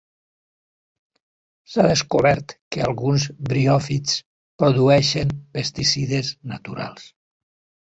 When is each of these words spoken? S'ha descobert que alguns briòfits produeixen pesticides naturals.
S'ha 1.73 1.85
descobert 1.91 2.55
que 2.77 2.81
alguns 2.87 3.27
briòfits 3.53 4.17
produeixen 4.65 5.37
pesticides 5.61 6.35
naturals. 6.57 7.09